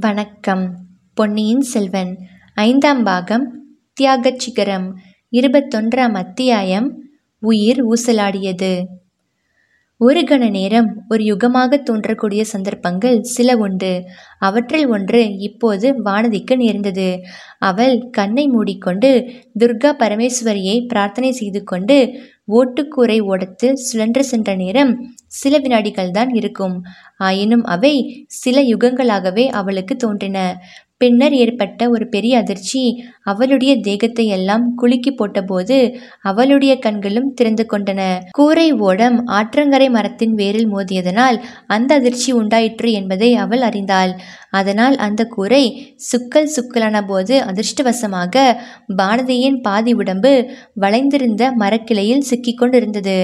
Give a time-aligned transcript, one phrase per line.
[0.00, 0.76] வணக்கம்.
[1.14, 2.18] பொன்னியின் செல்வன்
[2.54, 4.98] ஐந்தாம் பாகம் தியாகச் சிகரம்
[5.32, 7.02] இருபத்தொன்றாம் அத்தியாயம்
[7.38, 8.84] உயிர் ஊசலாடியது.
[9.96, 14.04] ஒரு கண நேரம் ஒரு யுகமாக தோன்றக்கூடிய சந்தர்ப்பங்கள் சில உண்டு.
[14.38, 17.20] அவற்றில் ஒன்று இப்போது வானதிக்கு நேர்ந்தது.
[17.58, 24.92] அவள் கண்ணை மூடிக்கொண்டு துர்கா பரமேஸ்வரியை பிரார்த்தனை செய்து கொண்டு ஓட்டுக்கூரை ஓடத்தில் சுழன்று சென்ற நேரம்
[25.26, 26.82] சில வினாடிகள்தான் இருக்கும்.
[27.18, 27.94] ஆயினும் அவை
[28.26, 30.38] சில யுகங்களாகவே அவளுக்கு தோன்றின.
[31.04, 32.84] பின்னர் ஏற்பட்ட ஒரு பெரிய அதிர்ச்சி.
[33.30, 35.76] அவளுடைய தேகத்தை எல்லாம் குலுக்கி போட்டபோது
[36.30, 38.00] அவளுடைய கண்களும் திறந்து கொண்டன.
[38.38, 44.12] கூரை ஓடம் ஆற்றங்கரை மரத்தின் வேரில் மோதியதனால் அந்த அதிர்ச்சி உண்டாயிற்று என்பதை அவள் அறிந்தாள்.
[44.50, 45.62] அதனால் அந்த கூரை
[46.10, 48.44] சுக்கல் சுக்கலான போது அதிர்ஷ்டவசமாக
[48.96, 50.32] பானதியின் பாதி உடம்பு
[50.82, 53.16] வளைந்திருந்த மரக்கிளையில் சிக்கிக்கொண்டிருந்தது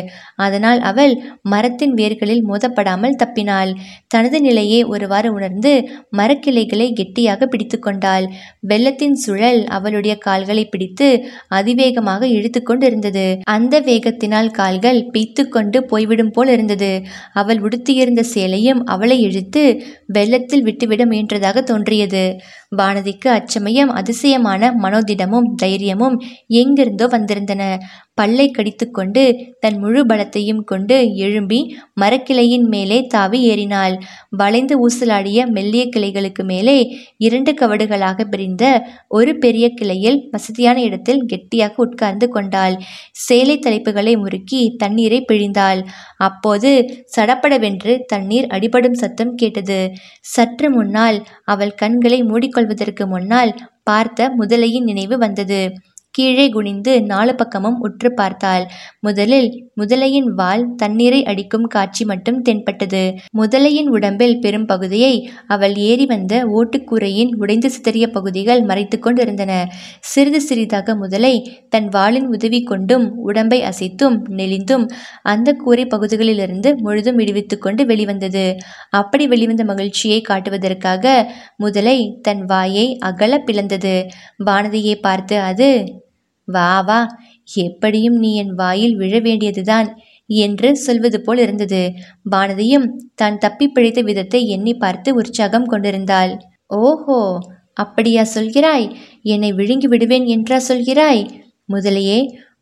[0.47, 1.15] அதனால் அவள்
[1.53, 3.73] மரத்தின் வேர்களில் மோதப்படாமல் தப்பினாள்.
[4.07, 5.75] தனது நிலையை ஒருவாறு உணர்ந்து
[6.19, 8.25] மரக்கிளைகளை கெட்டியாக பிடித்து கொண்டாள்
[8.71, 11.09] வெள்ளத்தின் சுழல் அவளுடைய கால்களை பிடித்து
[11.49, 16.93] அதிவேகமாக இழுத்து கொண்டிருந்தது அந்த வேகத்தினால் கால்கள் பிய்த்து கொண்டு போய்விடும் போல் இருந்தது.
[17.33, 19.65] அவள் உடுத்தியிருந்த சேலையும் அவளை இழுத்து
[20.09, 22.25] வெள்ளத்தில் விட்டுவிட முயன்றதாக தோன்றியது.
[22.77, 26.17] வானதிக்கு அச்சமயம் அதிசயமான மனோதிடமும் தைரியமும்
[26.61, 27.63] எங்கிருந்தோ வந்திருந்தன.
[28.21, 29.23] பல்லை கடித்துக்கொண்டு
[29.63, 31.61] தன் முழு பலத்தையும் கொண்டு எழும்பி
[32.01, 33.95] மரக்கிளையின் மேலே தாவி ஏறினாள்.
[34.41, 36.77] வளைந்து ஊசலாடிய மெல்லிய கிளைகளுக்கு மேலே
[37.27, 38.65] இரண்டு கவடுகளாக பிரிந்த
[39.19, 42.77] ஒரு பெரிய கிளையில் வசதியான இடத்தில் கெட்டியாக உட்கார்ந்து கொண்டாள்.
[43.27, 45.83] சேலை தலைப்புகளை முறுக்கி தண்ணீரை பிழிந்தாள்.
[46.29, 46.71] அப்போது
[47.17, 49.81] சடப்படவென்று தண்ணீர் அடிபடும் சத்தம் கேட்டது.
[50.35, 55.61] சற்று முன்னால் அவள் கண்களை மூடிக்கொள்வதற்கு முன்னால் பார்த்த முதலையின் நினைவு வந்தது.
[56.15, 58.65] கீழே குனிந்து நாலு பக்கமும் உற்று பார்த்தாள்.
[59.01, 63.03] முதலில் முதலையின் வால் தண்ணீரை அடிக்கும் காட்சி மட்டும் தென்பட்டது.
[63.39, 65.13] முதலையின் உடம்பில் பெரும் பகுதியை
[65.47, 69.53] அவள் ஏறி வந்த ஓட்டுக்கூரையின் உடைந்து சிதறிய பகுதிகள் மறைத்து கொண்டிருந்தன.
[70.01, 71.33] சிறிது சிறிதாக முதலை
[71.69, 74.87] தன் வாளின் உதவி கொண்டும் உடம்பை அசைத்தும் நெளிந்தும்
[75.23, 78.45] அந்த கூரை பகுதிகளிலிருந்து முழுதும் விடுவித்து கொண்டு வெளிவந்தது.
[78.91, 81.07] அப்படி வெளிவந்த மகிழ்ச்சியை காட்டுவதற்காக
[81.57, 83.97] முதலை தன் வாயை அகல பிளந்தது.
[84.45, 85.71] வானதியை பார்த்து அது
[86.55, 87.01] வா வா
[87.57, 89.89] எப்படியும் நீ என் வாயில் விழ வேண்டியதுதான்
[90.31, 91.83] என்று சொல்வது போல் இருந்தது.
[92.31, 96.33] வானதியும் தான் தப்பி பிழைத்த விதத்தை எண்ணி பார்த்து உற்சாகம் கொண்டிருந்தாள்.
[96.81, 97.19] ஓஹோ
[97.75, 98.87] அப்படியா சொல்கிறாய்?
[99.25, 101.23] என்னை விழுங்கி விடுவேன் என்றா சொல்கிறாய்?
[101.69, 102.19] முதலையே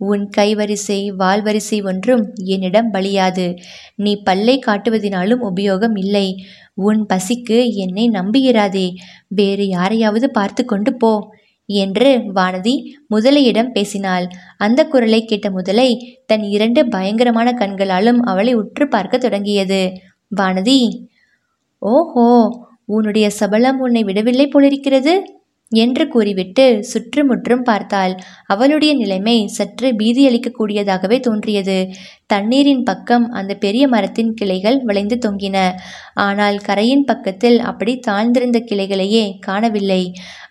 [0.07, 3.47] உன் கைவரிசை வால்வரிசை ஒன்றும் என்னிடம் பலியாது.
[3.97, 6.27] நீ பல்லை காட்டுவதினாலும் உபயோகம் இல்லை.
[6.81, 8.87] உன் பசிக்கு என்னை நம்புகிறாதே
[9.39, 11.13] வேறு யாரையாவது பார்த்து கொண்டு போ.
[11.69, 12.75] என்று வானதி
[13.15, 14.27] முதலையிடம் பேசினாள்.
[14.57, 15.91] அந்த குரலை கேட்ட முதலை
[16.27, 19.83] தன் இரண்டு பயங்கரமான கண்களாலும் அவளை உற்று பார்க்க தொடங்கியது.
[20.37, 20.81] வானதி
[21.83, 22.29] ஓஹோ
[22.85, 25.15] உன்னுடைய சபலம் உன்னை விடவில்லை போலிருக்கிறது?
[25.73, 28.15] என்று கூறிவிட்டு சுற்றுமுற்றும் பார்த்தாள்.
[28.47, 31.89] அவளுடைய நிலைமை சற்று பீதியளிக்கக்கூடியதாகவே தோன்றியது.
[32.31, 35.57] தண்ணீரின் பக்கம் அந்த பெரிய மரத்தின் கிளைகள் வளைந்து தொங்கின.
[36.15, 40.03] ஆனால் கரையின் பக்கத்தில் அப்படி தாழ்ந்திருந்த கிளைகளையே காணவில்லை.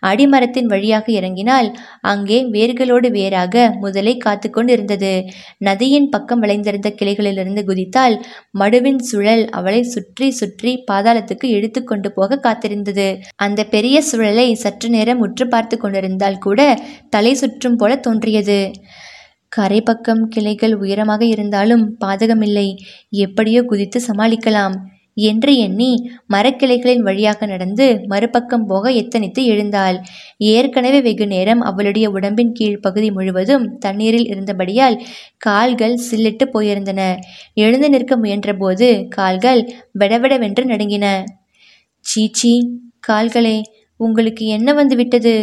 [0.01, 1.69] அடிமரத்தின் வழியாக இறங்கினால்
[2.01, 5.13] அங்கே வேர்களோடு வேறாக முதலை காத்து கொண்டிருந்தது.
[5.57, 8.15] நதியின் பக்கம் வளைந்திருந்த கிளைகளிலிருந்து குதித்தால்
[8.59, 13.07] மடுவின் சுழல் அவளை சுற்றி சுற்றி பாதாளத்துக்கு இழுத்து கொண்டு போக காத்திருந்தது.
[13.35, 16.61] அந்த பெரிய சுழலை சற்று நேரம் உற்று பார்த்து கொண்டிருந்தால் கூட
[17.09, 18.59] தலை சுற்றும் போல தோன்றியது.
[19.57, 22.67] கரை பக்கம் கிளைகள் உயரமாக இருந்தாலும் பாதகமில்லை.
[23.17, 24.77] எப்படியோ குதித்து சமாளிக்கலாம்.
[25.19, 25.89] என்று எண்ணி
[26.33, 29.97] மரக்கிளைகளின் வழியாக நடந்து மறுபக்கம் போக எத்தனித்து எழுந்தாள்.
[30.49, 34.97] ஏற்கனவே வெகு நேரம் அவளுடைய உடம்பின் கீழ் பகுதி முழுவதும் தண்ணீரில் இருந்தபடியால்
[35.37, 37.01] கால்கள் சில்லிட்டு போயிருந்தன.
[37.63, 39.61] எழுந்து நிற்க முயன்றபோது கால்கள்
[39.99, 41.05] வெடவெடவென்று நடுங்கின.
[42.05, 42.53] சீச்சி
[43.07, 43.57] கால்களே
[43.99, 45.33] உங்களுக்கு என்ன வந்து விட்டது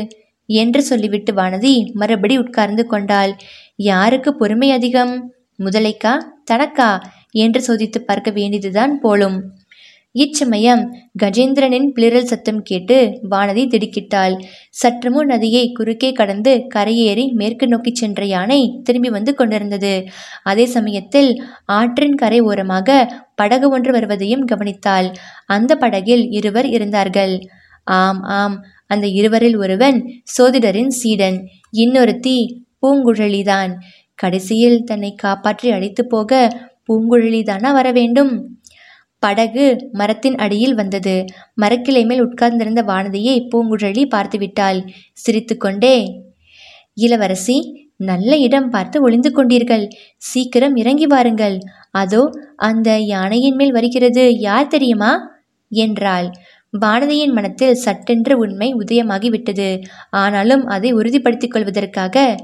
[0.46, 3.34] என்று சொல்லிவிட்டு வானதி மறுபடி உட்கார்ந்து கொண்டாள்.
[3.76, 5.34] யாருக்கு பொறுமை அதிகம்?
[5.58, 6.14] முதலைக்கா?
[6.52, 7.00] தனக்கா?
[7.30, 9.62] என்று சோதித்து பார்க்க வேண்டியதுதான் போலும்.
[10.12, 14.44] இச்சமயம் கஜேந்திரனின் பிளிரல் சத்தம் கேட்டு வானதி திடுக்கிட்டாள்.
[14.70, 20.04] சற்றுமுன் நதியை குறுக்கே கடந்து கரையேறி மேற்கு நோக்கி சென்ற யானை திரும்பி வந்து கொண்டிருந்தது.
[20.42, 25.14] அதே சமயத்தில் ஆற்றின் கரை ஓரமாக படகு ஒன்று வருவதையும் கவனித்தாள்.
[25.46, 27.40] அந்த படகில் இருவர் இருந்தார்கள்.
[27.84, 29.98] ஆம் ஆம் அந்த இருவரில் ஒருவன்
[30.38, 31.38] சோதிடரின் சீடன்
[31.76, 32.36] இன்னொருத்தி
[32.82, 33.72] பூங்குழலிதான்.
[34.14, 36.32] கடைசியில் தன்னை காப்பாற்றி அழைத்து போக
[36.88, 38.32] பூங்குழலிதானா வர வேண்டும்?
[39.18, 41.24] படகு மரத்தின் அடியில் வந்தது.
[41.60, 44.80] மரக்கிளை மேல் உட்கார்ந்திருந்த வானதியை பூங்குழலி பார்த்துவிட்டாள்.
[45.12, 45.96] சிரித்துக்கொண்டே
[46.96, 47.56] இளவரசி
[47.96, 49.84] நல்ல இடம் பார்த்து ஒளிந்து கொண்டீர்கள்.
[50.16, 51.56] சீக்கிரம் இறங்கி வாருங்கள்.
[51.90, 52.22] அதோ
[52.56, 54.24] அந்த யானையின் மேல் வருகிறது.
[54.38, 55.12] யார் தெரியுமா?
[55.72, 56.28] என்றாள்.
[56.80, 59.82] வானதியின் மனத்தில் சட்டென்று உண்மை உதயமாகிவிட்டது.
[60.10, 62.36] ஆனாலும் அதை உறுதிப்படுத்திக் கொள்வதற்காக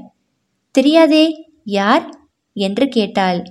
[0.71, 2.19] தெரியாதே யார்?
[2.53, 3.43] என்று கேட்டாள்.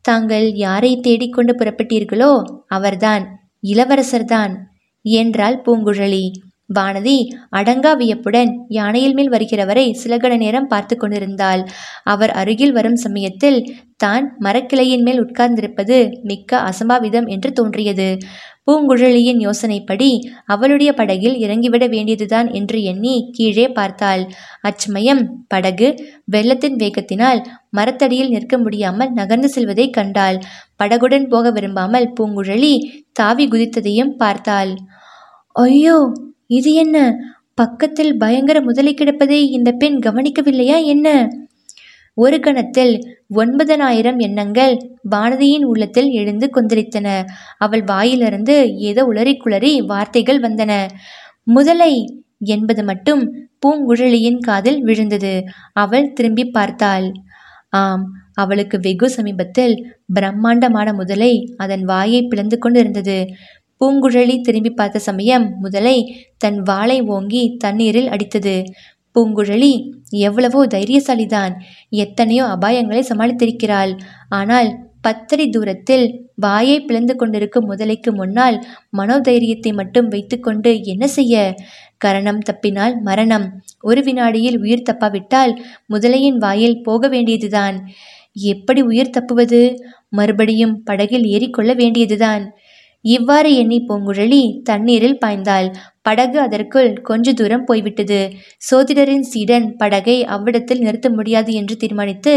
[0.00, 4.54] தாங்கள் யாரை தேடிக்கொண்டு புறப்பட்டீர்களோ அவர்தான் இளவரசர்தான்
[5.02, 6.30] என்றாள் பூங்குழலி.
[6.70, 7.16] வானதி
[7.50, 11.62] அடங்கா வியப்புடன் யானையில் மேல் வருகிறவரை சில கண நேரம் பார்த்து கொண்டிருந்தாள்.
[12.04, 13.58] அவர் அருகில் வரும் சமயத்தில்
[13.96, 18.08] தான் மரக்கிளையின் மேல் உட்கார்ந்திருப்பது மிக்க அசம்பாவிதம் என்று தோன்றியது.
[18.66, 20.10] பூங்குழலியின் யோசனைப்படி
[20.46, 24.22] அவளுடைய படகில் இறங்கிவிட வேண்டியதுதான் என்று எண்ணி கீழே பார்த்தாள்.
[24.62, 25.88] அச்சமயம் படகு
[26.26, 27.40] வெள்ளத்தின் வேகத்தினால்
[27.70, 30.38] மரத்தடியில் நிற்க முடியாமல் நகர்ந்து செல்வதை கண்டாள்.
[30.76, 32.74] படகுடன் போக விரும்பாமல் பூங்குழலி
[33.12, 34.72] தாவி குதித்ததையும் பார்த்தாள்.
[35.56, 35.98] ஐயோ!
[36.50, 36.96] இது என்ன?
[37.54, 41.08] பக்கத்தில் பயங்கர முதலை கிடப்பதை இந்த பெண் கவனிக்கவில்லையா என்ன?
[42.14, 42.92] ஒரு கணத்தில்
[43.34, 44.74] ஒன்பதனாயிரம் எண்ணங்கள்
[45.10, 47.08] வானதியின் உள்ளத்தில் எழுந்து கொந்தளித்தன.
[47.58, 50.72] அவள் வாயிலிருந்து ஏதோ உளறி குளறி வார்த்தைகள் வந்தன.
[51.42, 51.92] முதலை
[52.44, 53.22] என்பது மட்டும்
[53.66, 55.34] பூங்குழலியின் காதில் விழுந்தது.
[55.72, 57.08] அவள் திரும்பி பார்த்தாள்.
[57.72, 58.04] ஆம்
[58.34, 59.74] அவளுக்கு வெகு சமீபத்தில்
[60.14, 63.18] பிரம்மாண்டமான முதலை அதன் வாயை பிளந்து கொண்டிருந்தது.
[63.80, 65.96] பூங்குழலி திரும்பி பார்த்த சமயம் முதலை
[66.38, 68.56] தன் வாளை ஓங்கி தண்ணீரில் அடித்தது.
[69.16, 69.72] பூங்குழலி
[70.26, 71.52] எவ்வளவோ தைரியசாலிதான்.
[72.04, 73.92] எத்தனையோ அபாயங்களை சமாளித்திருக்கிறாள்.
[74.28, 74.68] ஆனால்
[75.00, 78.56] பத்தடி தூரத்தில் வாயை பிளந்து கொண்டிருக்கும் முதலைக்கு முன்னால்
[78.98, 81.54] மனோதைரியத்தை மட்டும் வைத்துக்கொண்டு என்ன செய்ய?
[81.98, 83.46] கரணம் தப்பினால் மரணம்.
[83.80, 85.52] ஒரு வினாடியில் உயிர் தப்பாவிட்டால்
[85.94, 87.76] முதலையின் வாயில் போக வேண்டியதுதான்.
[88.34, 89.60] எப்படி உயிர் தப்புவது?
[90.08, 92.44] மறுபடியும் படகில் ஏறிக்கொள்ள வேண்டியதுதான்.
[93.08, 95.68] இவ்வாறு எண்ணி பூங்குழலி தண்ணீரில் பாய்ந்தாள்.
[96.06, 98.20] படகு அதற்குள் கொஞ்ச தூரம் போய்விட்டது.
[98.68, 102.34] சோதிடரின் சீடன் படகை அவ்விடத்தில் நிறுத்த முடியாது என்று தீர்மானித்து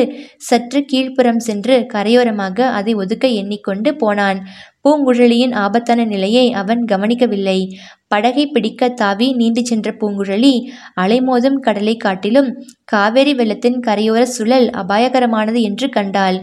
[0.49, 4.41] சற்று கீழ்ப்புறம் சென்று கரையோரமாக அதை ஒதுக்க எண்ணிக்கொண்டு போனான்.
[4.83, 7.59] பூங்குழலியின் ஆபத்தான நிலையை அவன் கவனிக்கவில்லை.
[8.07, 10.53] படகை பிடிக்க தாவி நீண்டு சென்ற பூங்குழலி
[11.01, 12.49] அலைமோதும் கடலை காட்டிலும்
[12.85, 16.37] காவேரி வெள்ளத்தின் கரையோர சுழல் அபாயகரமானது என்று கண்டாள்.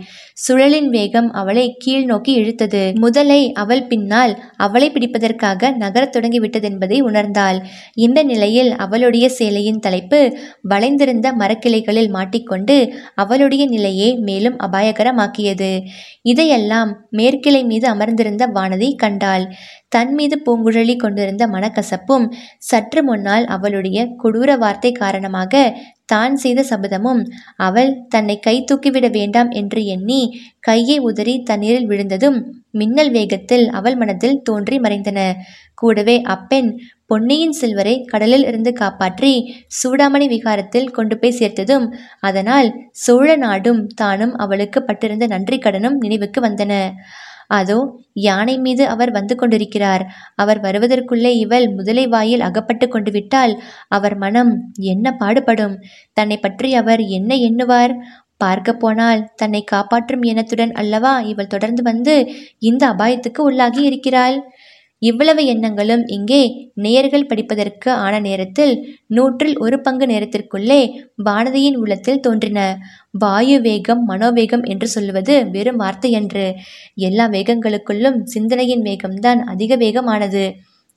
[0.44, 2.82] சுழலின் வேகம் அவளை கீழ் நோக்கி இழுத்தது.
[2.96, 7.58] முதலை அவள் பின்னால் அவளை பிடிப்பதற்காக நகரத் தொடங்கிவிட்டதென்பதை உணர்ந்தாள்.
[7.98, 10.20] இந்த நிலையில் அவளுடைய சேலையின் தலைப்பு
[10.68, 12.76] வளைந்திருந்த மரக்கிளைகளில் மாட்டிக்கொண்டு
[13.14, 15.72] அவளுடைய நிலையை மேலும் அபாயகரமாக்கியது.
[16.24, 19.46] இதையெல்லாம் மேற்கிளை மீது அமர்ந்திருந்த வானதி கண்டாள்.
[19.88, 22.24] தன் மீது பூங்குழலி கொண்டிருந்த மனக்கசப்பும்
[22.68, 25.52] சற்று முன்னால் அவளுடைய கொடூர வார்த்தை காரணமாக
[26.06, 27.22] தான் செய்த சபதமும்
[27.58, 30.20] அவள் தன்னை கை தூக்கிவிட வேண்டாம் என்று எண்ணி
[30.60, 32.38] கையை உதறி தண்ணீரில் விழுந்ததும்
[32.70, 35.20] மின்னல் வேகத்தில் அவள் மனதில் தோன்றி மறைந்தன.
[35.74, 36.68] கூடவே அப்பெண்
[37.10, 39.32] பொன்னியின் செல்வரை கடலில் இருந்து காப்பாற்றி
[39.78, 41.86] சூடாமணி விகாரத்தில் கொண்டு போய் சேர்த்ததும்
[42.20, 42.68] அதனால்
[43.04, 46.72] சோழ நாடும் தானும் அவளுக்கு பட்டிருந்த நன்றி கடனும் நினைவுக்கு வந்தன.
[47.58, 47.78] அதோ
[48.26, 50.04] யானை மீது அவர் வந்து கொண்டிருக்கிறார்.
[50.34, 53.54] அவர் வருவதற்குள்ளே இவள் முதலை வாயில் அகப்பட்டு கொண்டு விட்டால்
[53.88, 54.52] அவர் மனம்
[54.94, 55.76] என்ன பாடுபடும்?
[56.16, 57.94] தன்னை பற்றி அவர் என்ன எண்ணுவார்?
[58.40, 62.14] பார்க்க போனால் தன்னை காப்பாற்றும் எண்ணத்துடன் அல்லவா இவள் தொடர்ந்து வந்து
[62.62, 64.36] இந்த அபாயத்துக்கு உள்ளாகி இருக்கிறாள்?
[65.02, 66.42] இவ்வளவு எண்ணங்களும் இங்கே
[66.74, 68.72] நேயர்கள் படிப்பதற்கு ஆன நேரத்தில்
[69.16, 70.78] நூற்றில் ஒரு பங்கு நேரத்திற்குள்ளே
[71.24, 72.60] வானதியின் உள்ளத்தில் தோன்றின.
[73.18, 76.46] வாயு வேகம் மனோவேகம் என்று சொல்லுவது வெறும் வார்த்தையன்று
[77.00, 80.44] எல்லா வேகங்களுக்குள்ளும் சிந்தனையின் வேகம்தான் அதிக வேகமானது.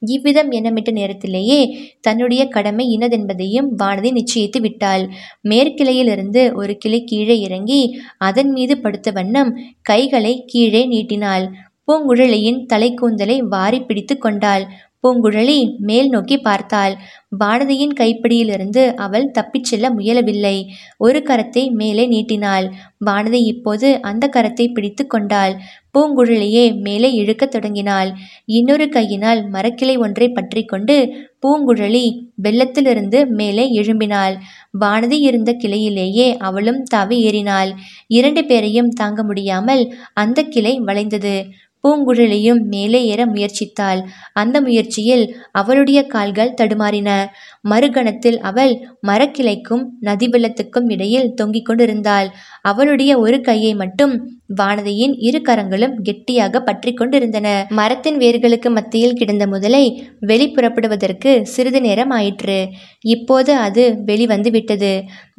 [0.02, 1.58] இவ்விதம் எண்ணமிட்ட நேரத்திலேயே
[2.02, 5.04] தன்னுடைய கடமை இன்னதென்பதையும் வானதி நிச்சயித்து விட்டாள்.
[5.50, 7.82] மேற்கிளையிலிருந்து ஒரு கிளை கீழே இறங்கி
[8.18, 11.48] அதன் மீது படுத்த வண்ணம் கைகளை கீழே நீட்டினாள்.
[11.90, 14.66] பூங்குழலியின் தலைக்கூந்தலை வாரி பிடித்து கொண்டாள்.
[15.04, 16.96] பூங்குழலி மேல் நோக்கி பார்த்தாள்.
[17.40, 20.66] வானதியின் கைப்பிடியிலிருந்து அவள் தப்பிச் செல்ல முயலவில்லை.
[20.98, 22.72] ஒரு கரத்தை மேலே நீட்டினாள்.
[23.06, 25.54] வானதி இப்போது அந்த கரத்தை பிடித்து கொண்டாள்.
[25.98, 28.10] பூங்குழலியே மேலே இழுக்கத் தொடங்கினாள்.
[28.46, 30.98] இன்னொரு கையினால் மரக்கிளை ஒன்றை பற்றி கொண்டு
[31.46, 32.06] பூங்குழலி
[32.44, 34.36] வெள்ளத்திலிருந்து மேலே எழும்பினாள்.
[34.80, 37.72] வானதி இருந்த கிளையிலேயே அவளும் தாவி ஏறினாள்.
[38.08, 41.36] இரண்டு பேரையும் தாங்க முடியாமல் அந்த கிளை வளைந்தது.
[41.84, 44.06] பூங்குழலியும் மேலே ஏற முயற்சித்தாள்.
[44.34, 47.26] அந்த முயற்சியில் அவளுடைய கால்கள் தடுமாறின.
[47.70, 52.30] மறுகணத்தில் அவள் மரக்கிளைக்கும் நதி வெள்ளத்துக்கும் இடையில் தொங்கிக் கொண்டிருந்தாள்.
[52.62, 59.84] அவளுடைய ஒரு கையை மட்டும் வானதியின் இரு கரங்களும் கெட்டியாக பற்றி கொண்டிருந்தன மரத்தின் வேர்களுக்கு மத்தியில் கிடந்த முதலை
[60.28, 62.58] வெளிப்புறப்படுவதற்கு சிறிது நேரம் ஆயிற்று.
[63.06, 64.92] இப்போது அது வெளிவந்து விட்டது.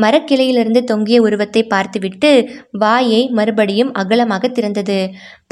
[0.03, 2.31] மரக்கிளையிலிருந்து தொங்கிய உருவத்தை பார்த்துவிட்டு
[2.79, 5.01] வாயை மறுபடியும் அகலமாக திறந்தது.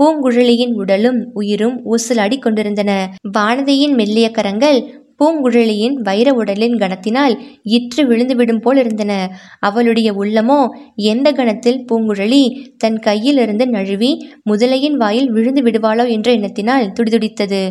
[0.02, 2.92] பூங்குழலியின் உடலும் உயிரும் ஊசலாடி கொண்டிருந்தன.
[3.38, 4.80] வானதியின் மெல்லிய கரங்கள்
[5.20, 9.12] பூங்குழலியின் வைர உடலின் கணத்தினால் இற்று விழுந்துவிடும் போல் இருந்தன.
[9.60, 10.58] அவளுடைய உள்ளமோ
[10.94, 12.42] எந்த கணத்தில் பூங்குழலி
[12.76, 14.10] தன் கையிலிருந்து நழுவி
[14.50, 17.62] முதலையின் வாயில் விழுந்து விடுவாளோ என்ற எண்ணத்தினால் துடிதுடித்தது.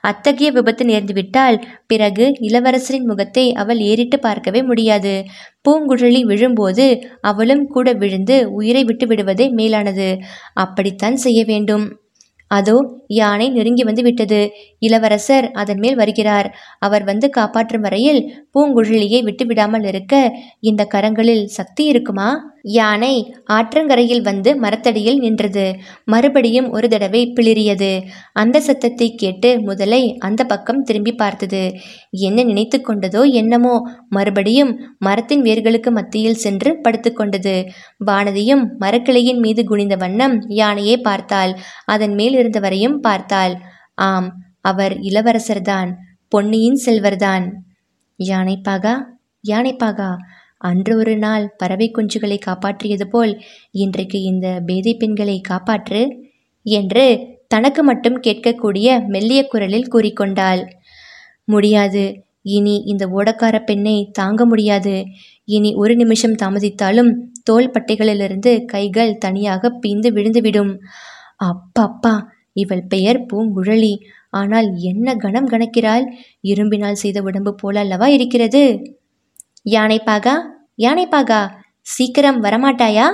[0.00, 5.14] அத்தகைய விபத்து நேர்ந்துவிட்டால் பிறகு இளவரசரின் முகத்தை அவள் ஏறிட்டு பார்க்கவே முடியாது.
[5.68, 6.86] பூங்குழலி விழும்போது
[7.20, 10.08] அவளும் கூட விழுந்து உயிரை விட்டு விடுவதே மேலானது.
[10.54, 11.86] அப்படித்தான் செய்ய வேண்டும்.
[12.50, 12.76] அதோ
[13.18, 14.40] யானை நெருங்கி வந்து விட்டது.
[14.78, 16.48] இளவரசர் அதன் மேல் வருகிறார்.
[16.78, 18.20] அவர் வந்து காப்பாற்றும் வரையில்
[18.54, 20.14] பூங்குழலியை விட்டு விடாமல் இருக்க
[20.60, 22.28] இந்த கரங்களில் சக்தி இருக்குமா?
[22.76, 23.12] யானை
[23.48, 25.66] ஆற்றங்கரையில் வந்து மரத்தடியில் நின்றது.
[26.04, 27.90] மறுபடியும் ஒரு தடவை பிளிரியது
[28.32, 31.62] அந்த சத்தத்தை கேட்டு முதலை அந்த பக்கம் திரும்பி பார்த்தது.
[32.28, 33.74] என்ன நினைத்து கொண்டதோ என்னமோ.
[34.08, 37.54] மறுபடியும் மரத்தின் வேர்களுக்கு மத்தியில் சென்று படுத்துக்கொண்டது
[38.08, 41.54] வானதியும் மரக்கிளையின் மீது குனிந்த வண்ணம் யானையை பார்த்தாள்.
[41.86, 43.54] அதன் மேல் இருந்தவரையும் பார்த்தாள்.
[43.94, 44.28] ஆம்
[44.60, 45.90] அவர் இளவரசர்தான்
[46.28, 47.44] பொன்னியின் செல்வர்தான்.
[48.18, 48.94] யானைப்பாகா
[49.44, 50.10] யானைப்பாகா
[50.60, 53.32] அன்று ஒரு நாள் பறவை குஞ்சுகளை காப்பாற்றியது போல்
[53.74, 56.02] இன்றைக்கு இந்த பேதை பெண்களை காப்பாற்று?
[56.66, 57.04] என்று
[57.48, 60.62] தனக்கு மட்டும் கேட்கக்கூடிய மெல்லிய குரலில் கூறிக்கொண்டாள்.
[61.48, 62.04] முடியாது
[62.48, 65.04] இனி இந்த ஓடக்கார பெண்ணை தாங்க முடியாது.
[65.48, 67.10] இனி ஒரு நிமிஷம் தாமதித்தாலும்
[67.42, 70.72] தோள் பட்டைகளிலிருந்து கைகள் தனியாக பீந்து விழுந்துவிடும்.
[71.40, 72.14] அப்பப்பா
[72.52, 73.94] இவள் பெயர் பூங்குழலி.
[74.30, 76.04] ஆனால் என்ன கணம் கணக்கிறாள்?
[76.42, 78.64] இரும்பினால் செய்த உடம்பு போல அல்லவா இருக்கிறது?
[79.70, 80.34] யானைப்பாகா
[80.82, 81.40] யானைப்பாகா
[81.86, 83.06] சீக்கிரம் வரமாட்டாயா?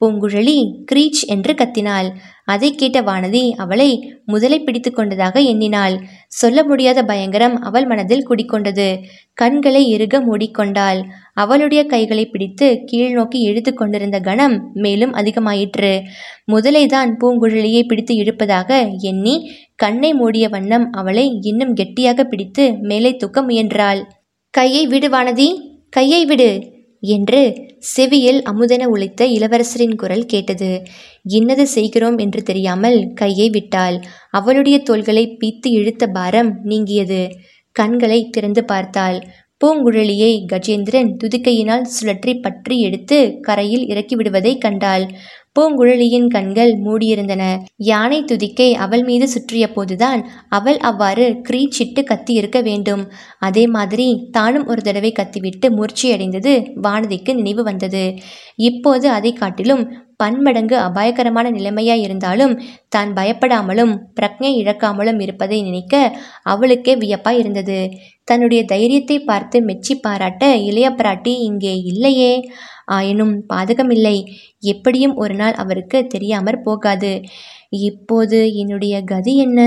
[0.00, 0.58] பூங்குழலி
[0.92, 2.08] கிரீச் என்று கத்தினாள்.
[2.44, 3.88] அதை கேட்ட வானதி அவளை
[4.24, 5.96] முதலை பிடித்து கொண்டதாக எண்ணினாள்.
[6.26, 8.88] சொல்ல முடியாத பயங்கரம் அவள் மனதில் குடிக்கொண்டது.
[9.34, 11.00] கண்களை இறுக மூடிக்கொண்டாள்.
[11.42, 15.92] அவளுடைய கைகளை பிடித்து கீழ் நோக்கி இழுத்து கொண்டிருந்த கணம் மேலும் அதிகமாயிற்று.
[16.52, 18.70] முதலைதான் பூங்குழலியை பிடித்து இழுப்பதாக
[19.10, 19.34] எண்ணி
[19.76, 24.02] கண்ணை மூடிய வண்ணம் அவளை இன்னும் கெட்டியாக பிடித்து மேலே தூக்க முயன்றாள்.
[24.54, 25.48] கையை விடு வானதி
[25.90, 26.50] கையை விடு
[27.02, 27.40] என்று
[27.92, 30.70] செவியில் அமுதென உழைத்த இளவரசரின் குரல் கேட்டது.
[31.28, 33.96] இன்னது செய்கிறோம் என்று தெரியாமல் கையை விட்டாள்.
[34.30, 37.20] அவளுடைய தோள்களை பீத்து இழுத்த பாரம் நீங்கியது.
[37.76, 39.18] கண்களை திறந்து பார்த்தாள்.
[39.60, 45.04] பூங்குழலியை கஜேந்திரன் துதிக்கையினால் சுழற்றி பற்றி எடுத்து கரையில் இறக்கிவிடுவதைக் கண்டாள்.
[45.58, 47.42] பூங்குழலியின் கண்கள் மூடியிருந்தன.
[47.90, 53.02] யானை துதிக்கை அவள் மீது சுற்றிய போதுதான் அவள் அவ்வாறு கிரீச்சிட்டு கத்தி இருக்க வேண்டும்.
[53.38, 58.04] அதே மாதிரி தானும் ஒரு தடவை கத்திவிட்டு மூர்ச்சியடைந்தது வானதிக்கு நினைவு வந்தது.
[58.54, 59.84] இப்போது அதை காட்டிலும்
[60.22, 62.54] பன்மடங்கு அபாயகரமான நிலைமையாய் இருந்தாலும்
[62.88, 65.94] தான் பயப்படாமலும் பிரக்ஞை இழக்காமலும் இருப்பதை நினைக்க
[66.44, 67.78] அவளுக்கே வியப்பாய் இருந்தது.
[68.24, 72.32] தன்னுடைய தைரியத்தை பார்த்து மெச்சி பாராட்ட இளைய பிராட்டி இங்கே இல்லையே.
[72.96, 74.16] ஆயினும் பாதகமில்லை.
[74.72, 77.12] எப்படியும் ஒரு நாள் அவருக்கு தெரியாமற் போகாது.
[77.88, 79.60] இப்போது என்னுடைய கதி என்ன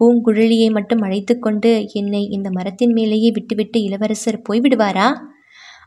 [0.00, 5.06] பூங்குழலியை மட்டும் அழைத்து கொண்டு என்னை இந்த மரத்தின் மேலேயே விட்டுவிட்டு இளவரசர் போய்விடுவாரா?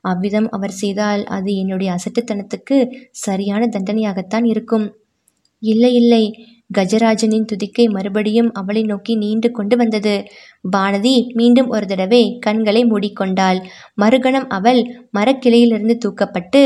[0.01, 2.77] அவ்விதம் அவர் செய்தால் அது என்னுடைய அசட்டுத்தனத்துக்கு
[3.11, 4.87] சரியான தண்டனையாகத்தான் இருக்கும்.
[5.63, 6.23] இல்லை இல்லை
[6.77, 10.13] கஜராஜனின் துதிக்கை மறுபடியும் அவளை நோக்கி நீண்டு கொண்டு வந்தது.
[10.71, 13.59] வானதி மீண்டும் ஒரு தடவை கண்களை மூடிக்கொண்டாள்.
[13.93, 14.81] மறுகணம் அவள்
[15.17, 16.61] மரக்கிளையிலிருந்து தூக்கப்பட்டு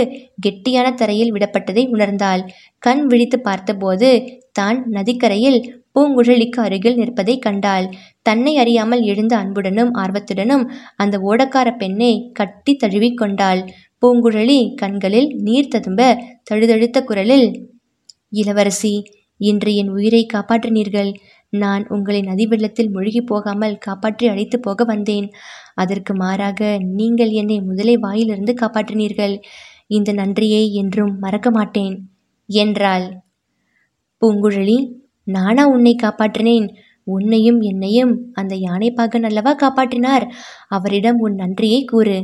[0.46, 2.44] கெட்டியான தரையில் விடப்பட்டதை உணர்ந்தாள்.
[2.80, 4.12] கண் விழித்து பார்த்தபோது
[4.52, 5.60] தான் நதிக்கரையில்
[5.96, 7.88] பூங்குழலிக்கு அருகில் நிற்பதை கண்டாள்.
[8.22, 10.64] தன்னை அறியாமல் எழுந்த அன்புடனும் ஆர்வத்துடனும்
[10.96, 13.62] அந்த ஓடக்கார பெண்ணை கட்டி தழுவிக் கொண்டாள்.
[14.02, 16.02] பூங்குழலி கண்களில் நீர் ததும்ப
[16.44, 17.48] தழுதழுத்த குரலில்
[18.30, 18.94] இளவரசி
[19.38, 21.12] இன்று என் உயிரை காப்பாற்றினீர்கள்.
[21.54, 25.28] நான் உங்களை நதி வெள்ளத்தில் மூழ்கி போகாமல் காப்பாற்றி அழைத்து போக வந்தேன்.
[25.74, 29.36] அதற்கு மாறாக நீங்கள் என்னை முதலை வாயிலிருந்து காப்பாற்றினீர்கள்.
[29.88, 31.96] இந்த நன்றியை என்றும் மறக்க மாட்டேன்
[32.50, 33.06] என்றாள்.
[34.22, 34.78] பூங்குழலி
[35.28, 36.68] நானா உன்னை காப்பாற்றினேன்.
[37.04, 40.26] உன்னையும் என்னையும் அந்த யானைப்பாகன் அல்லவா காப்பாற்றினார்?
[40.68, 42.22] அவரிடம் உன் நன்றியை கூறு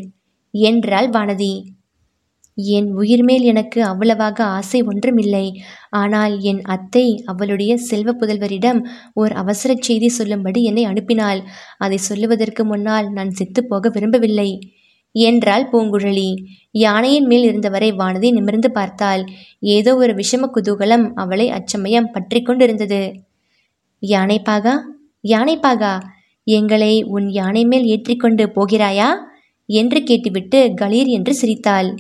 [0.51, 1.53] என்றாள் வானதி.
[2.58, 5.46] என் உயிர் மேல் எனக்கு அவ்வளவாக ஆசை ஒன்றுமில்லை.
[5.89, 11.41] ஆனால் என் அத்தை அவளுடைய செல்வ புதல்வரிடம் ஓர் அவசர செய்தி சொல்லும்படி என்னை அனுப்பினாள்.
[11.77, 14.50] அதை சொல்லுவதற்கு முன்னால் நான் செத்துப்போக போக விரும்பவில்லை.
[15.12, 16.36] என்றாள் பூங்குழலி.
[16.72, 19.24] யானையின் மேல் இருந்தவரை வானதி நிமிர்ந்து பார்த்தாள்.
[19.60, 23.01] ஏதோ ஒரு விஷம குதூகலம் அவளை அச்சமயம் பற்றி கொண்டிருந்தது.
[24.01, 24.75] யானைப்பாகா?
[25.28, 26.00] யானைப்பாகா?
[26.44, 29.10] எங்களை உன் யானை மேல் ஏற்றிக்கொண்டு போகிறாயா?
[29.66, 31.96] என்று கேட்டுவிட்டு கலீர் என்று சிரித்தாள்.